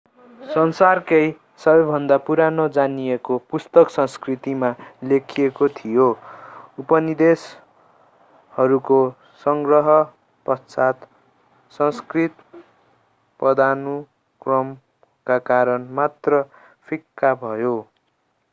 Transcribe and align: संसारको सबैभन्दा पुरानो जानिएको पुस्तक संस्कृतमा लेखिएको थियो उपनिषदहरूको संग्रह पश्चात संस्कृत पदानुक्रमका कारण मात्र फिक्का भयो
संसारको 0.53 1.17
सबैभन्दा 1.63 2.17
पुरानो 2.27 2.67
जानिएको 2.69 3.37
पुस्तक 3.51 3.89
संस्कृतमा 3.89 4.75
लेखिएको 5.03 5.67
थियो 5.75 6.07
उपनिषदहरूको 6.79 8.99
संग्रह 9.45 9.87
पश्चात 10.45 11.07
संस्कृत 11.71 12.35
पदानुक्रमका 13.39 15.37
कारण 15.45 15.87
मात्र 15.93 16.41
फिक्का 16.87 17.33
भयो 17.37 17.75